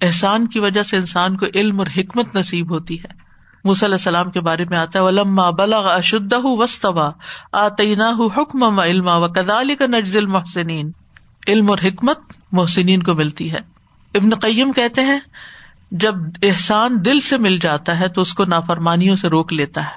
[0.00, 3.28] احسان کی وجہ سے انسان کو علم اور حکمت نصیب ہوتی ہے۔
[3.64, 7.10] موسی علیہ السلام کے بارے میں آتا ہے، ولما بلغ اشدہ وسطوا
[7.52, 9.74] آتینا حکم و علما و کدالی
[10.16, 10.90] المحسنین
[11.46, 12.18] علم اور حکمت
[12.52, 13.58] محسنین کو ملتی ہے۔
[14.14, 15.20] ابن قیم کہتے ہیں،
[15.90, 19.96] جب احسان دل سے مل جاتا ہے تو اس کو نافرمانیوں سے روک لیتا ہے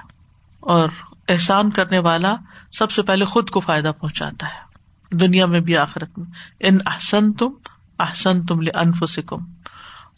[0.59, 0.89] اور
[1.31, 2.35] احسان کرنے والا
[2.71, 4.71] سب سے پہلے خود کو فائدہ پہنچاتا ہے۔
[5.17, 6.25] دنیا میں بھی آخرت میں۔
[6.59, 7.49] ان احسن تم
[7.99, 9.37] احسن تم انف سکم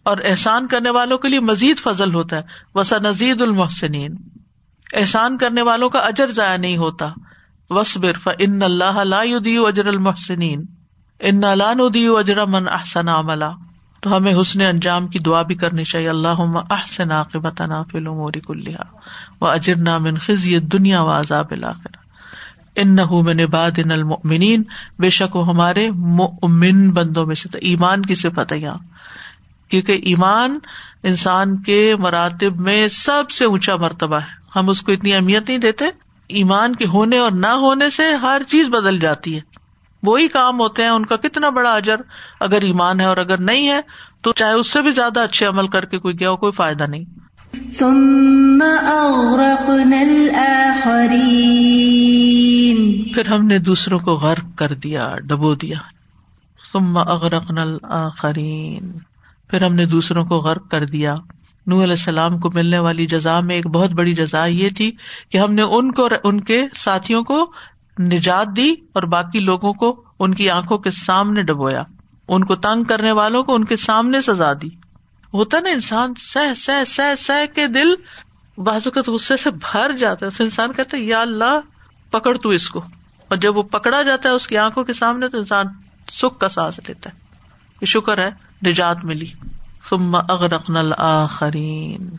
[0.03, 2.41] اور احسان کرنے والوں کے لیے مزید فضل ہوتا ہے۔
[2.75, 4.15] وسا نزید المحسنین۔
[4.93, 7.09] احسان کرنے والوں کا اجر ضائع نہیں ہوتا۔
[7.69, 9.19] وسبر ف ان اللہ لا
[9.67, 10.65] اجر المحسنین
[11.19, 13.45] ان اللہ ندی اجر من احسن عملہ
[14.03, 17.61] تو ہمیں حسن انجام کی دعا بھی کرنی چاہیے۔ اللہ احسن عاقبت
[17.91, 18.83] فل موری کلحا
[19.41, 21.97] و اجر نامن خزی دنیا و عذاب الآخر
[22.75, 23.33] ان نہ میں
[23.77, 24.63] ان المؤمنین۔
[24.99, 28.77] بے شک وہ ہمارے مؤمن بندوں میں سے ایمان کی صفت ہے یہاں۔
[29.69, 30.59] کیونکہ ایمان
[31.03, 35.57] انسان کے مراتب میں سب سے اونچا مرتبہ ہے۔ ہم اس کو اتنی اہمیت نہیں
[35.57, 35.85] دیتے۔
[36.27, 39.52] ایمان کے ہونے اور نہ ہونے سے ہر چیز بدل جاتی ہے۔
[40.03, 41.95] وہی کام ہوتے ہیں ان کا کتنا بڑا اجر
[42.39, 43.81] اگر ایمان ہے اور اگر نہیں ہے
[44.21, 46.83] تو چاہے اس سے بھی زیادہ اچھے عمل کر کے کوئی گیا ہو کوئی فائدہ
[46.83, 47.03] نہیں۔
[53.13, 55.77] پھر ہم نے دوسروں کو غرق کر دیا ڈبو دیا۔
[56.71, 58.91] ثم اغرقنا الاخرین
[59.49, 61.15] پھر ہم نے دوسروں کو غرق کر دیا۔
[61.67, 64.91] نو علیہ السلام کو ملنے والی جزا میں ایک بہت بڑی جزا یہ تھی
[65.29, 67.51] کہ ہم نے ان کو ان کے ساتھیوں کو
[67.99, 71.83] نجات دی اور باقی لوگوں کو ان کی آنکھوں کے سامنے ڈبویا۔
[72.27, 74.69] ان کو تنگ کرنے والوں کو ان کے سامنے سزا دی۔
[75.33, 77.95] ہوتا نا انسان سہ سہ سہ سہ کے دل
[78.57, 81.59] بازو غصے سے بھر جاتا ہے۔ انسان کہتا ہے، یا اللہ،
[82.11, 82.79] پکڑ تو اس کو۔
[83.27, 85.65] اور جب وہ پکڑا جاتا ہے اس کی آنکھوں کے سامنے تو انسان
[86.11, 87.19] سکھ کا سانس لیتا ہے۔
[87.81, 88.29] یہ شکر ہے،
[88.65, 89.31] نجات ملی۔
[89.89, 92.09] ثم اغرقنا الاخرین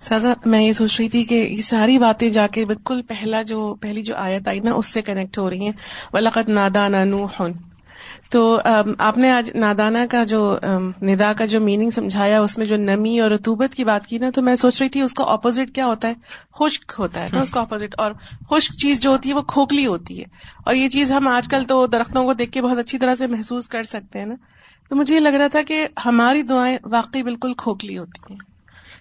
[0.00, 3.74] سازا، میں یہ سوچ رہی تھی کہ یہ ساری باتیں جا کے بالکل پہلا جو،
[3.80, 5.72] پہلی جو آیت آئی نا، اس سے کنیکٹ ہو رہی ہیں۔
[6.12, 7.52] ولاقت نادانا نوحن
[8.30, 8.60] تو
[8.98, 10.58] آپ نے آج نادانا کا جو
[11.02, 14.30] ندا کا جو میننگ سمجھایا، اس میں جو نمی اور رتوبت کی بات کی نا،
[14.34, 16.14] تو میں سوچ رہی تھی اس کا اپوزٹ کیا ہوتا ہے؟
[16.54, 18.12] خشک ہوتا ہے۔ نا اس کا اپوزٹ اور
[18.50, 20.24] خشک چیز جو ہوتی ہے، وہ کھوکھلی ہوتی ہے۔
[20.66, 23.26] اور یہ چیز ہم آج کل تو درختوں کو دیکھ کے بہت اچھی طرح سے
[23.26, 24.34] محسوس کر سکتے ہیں نا۔
[24.88, 28.47] تو مجھے یہ لگ رہا تھا کہ ہماری دعائیں واقعی بالکل کھوکھلی ہوتی ہیں۔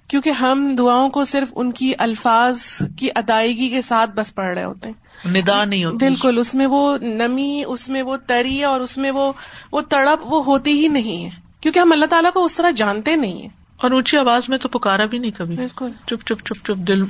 [0.07, 4.63] کیونکہ ہم دعاؤں کو صرف ان کی الفاظ کی ادائیگی کے ساتھ بس پڑھ رہے
[4.63, 8.81] ہوتے ہیں۔ ندا نہیں ہوتی۔ بالکل اس میں وہ نمی اس میں وہ تری اور
[8.81, 9.31] اس میں وہ
[9.71, 11.29] وہ تڑپ وہ ہوتی ہی نہیں ہے۔
[11.61, 14.69] کیونکہ ہم اللہ تعالیٰ کو اس طرح جانتے نہیں ہیں۔ اور اونچی آواز میں تو
[14.69, 17.01] پکارا بھی نہیں کبھی۔ بالکل۔ چپ چپ چپ چپ دل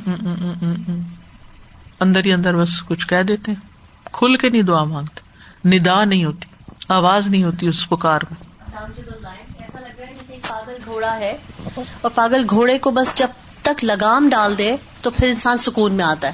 [2.00, 3.68] اندر ہی اندر بس کچھ کہہ دیتے ہیں۔
[4.12, 5.20] کھل کے نہیں دعا مانگتے۔
[5.70, 6.48] ندا نہیں ہوتی
[6.90, 8.48] آواز نہیں ہوتی اس پکار میں
[9.60, 11.38] ایسا لگ رہا ہے جیسے ایک پاگل گھوڑا ہے
[12.02, 13.28] اور پاگل گھوڑے کو بس جب
[13.62, 16.34] تک لگام ڈال دے تو پھر انسان سکون میں آتا ہے۔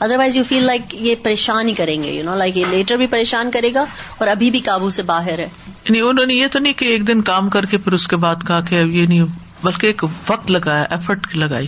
[0.00, 2.96] Otherwise you feel like یہ پریشان ہی کریں گے یو نو لائک یہ لیٹر
[2.96, 3.84] بھی پریشان کرے گا
[4.18, 7.06] اور ابھی بھی قابو سے باہر ہے۔ یعنی انہوں نے یہ تو نہیں کہ ایک
[7.06, 9.22] دن کام کر کے پھر اس کے بعد کہا کہ اب یہ نہیں،
[9.62, 11.66] بلکہ ایک وقت لگایا ایفرٹ لگائی۔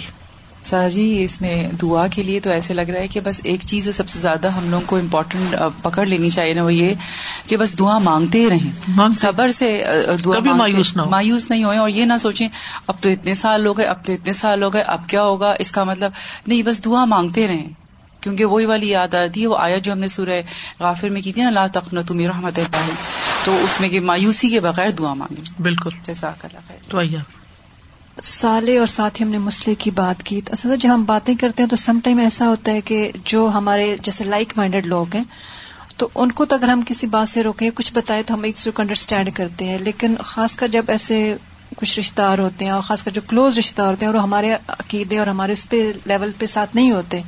[0.68, 3.60] سر جی اس میں دعا کے لیے تو ایسے لگ رہا ہے کہ بس ایک
[3.60, 6.94] چیز جو سب سے زیادہ ہم لوگ کو امپورٹنٹ پکڑ لینی چاہیے نا وہ یہ
[7.46, 9.84] کہ بس دعا مانگتے ہی رہیں صبر سے
[10.24, 12.48] دعا مایوس نہ مایوس نہیں ہوئے اور یہ نہ سوچیں
[12.86, 15.54] اب تو اتنے سال ہو گئے اب تو اتنے سال ہو گئے اب کیا ہوگا؟
[15.58, 16.12] اس کا مطلب
[16.46, 17.68] نہیں بس دعا مانگتے رہیں۔
[18.20, 20.40] کیونکہ وہی والی یاد آتی ہے وہ آیا جو ہم نے سورہ
[20.80, 22.60] غافر میں کی تھی نا لا تخن تم رحمت
[23.44, 26.98] تو اس میں کہ مایوسی کے بغیر دعا مانگے بالکل۔ جیسا خیر۔ تو
[28.22, 31.34] سالے اور ساتھ ہی ہم نے مسئلے کی بات کی۔ تو اصل جب ہم باتیں
[31.34, 35.06] کرتے ہیں تو سم ٹائم ایسا ہوتا ہے کہ جو ہمارے جیسے لائک مائنڈیڈ لوگ
[35.14, 35.24] ہیں
[35.96, 38.56] تو ان کو تو اگر ہم کسی بات سے روکیں کچھ بتائے تو ہم ایک
[38.56, 41.36] دوسرے کو انڈرسٹینڈ کرتے ہیں۔ لیکن خاص کر جب ایسے
[41.76, 44.22] کچھ رشتے دار ہوتے ہیں اور خاص کر جو کلوز رشتے دار ہوتے ہیں اور
[44.22, 47.20] ہمارے عقیدے اور ہمارے اس پہ لیول پہ ساتھ نہیں ہوتے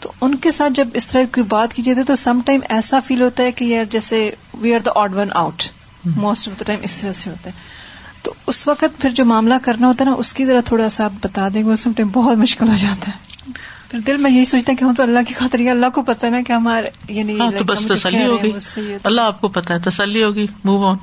[0.00, 2.60] تو ان کے ساتھ جب اس طرح کی بات کی جاتی ہے تو سم ٹائم
[2.68, 5.62] ایسا فیل ہوتا ہے کہ یار جیسے we are the odd one out
[6.04, 7.81] most of the time اس طرح سے ہوتا ہے۔
[8.22, 11.04] تو اس وقت پھر جو معاملہ کرنا ہوتا ہے نا اس کی ذرا تھوڑا سا
[11.04, 13.52] آپ بتا دیں گے اس ٹائم بہت مشکل ہو جاتا ہے۔
[13.90, 16.28] پھر دل میں یہی سوچتا ہے کہ ہم تو اللہ کی خاطر اللہ کو پتا
[16.28, 18.52] نا کہ ہمارے یعنی ہاں، تو بس تسلی ہوگی
[19.04, 20.96] اللہ آپ کو پتا ہے تسلی ہوگی موو آن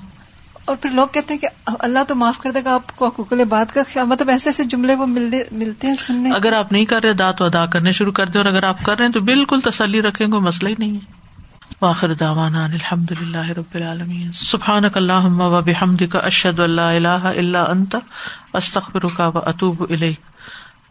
[0.66, 1.48] اور پھر لوگ کہتے ہیں کہ
[1.80, 4.96] اللہ تو معاف کر دے گا آپ کو حقوق بات کا مطلب ایسے ایسے جملے
[4.96, 8.26] وہ ملتے ہیں سننے۔ اگر آپ نہیں کر رہے دا تو ادا کرنے شروع کر
[8.26, 10.96] دیں اور اگر آپ کر رہے ہیں تو بالکل تسلی رکھیں گے مسئلہ ہی نہیں
[10.96, 11.19] ہے۔
[11.82, 14.32] واخر داوانا الحمد للہ رب العالمین.
[14.34, 17.96] سبحانک اللہم و بحمدک اشہد اللہ الہ الا انت،
[18.54, 20.20] استغفرک و اتوب الیک.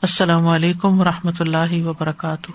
[0.02, 2.50] السلام علیکم و رحمۃ اللہ وبرکاتہ.